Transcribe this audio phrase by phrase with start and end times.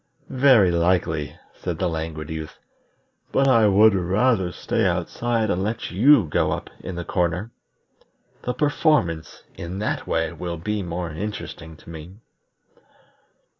[0.31, 2.57] "Very likely," said the Languid Youth;
[3.31, 7.51] "but I would rather stay outside and let you go up in the corner.
[8.41, 12.15] The performance in that way will be more interesting to me."